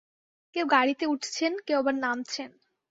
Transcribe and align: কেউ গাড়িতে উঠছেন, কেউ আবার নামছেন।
কেউ 0.55 0.65
গাড়িতে 0.67 1.05
উঠছেন, 1.05 1.51
কেউ 1.65 1.77
আবার 1.79 1.95
নামছেন। 1.95 2.49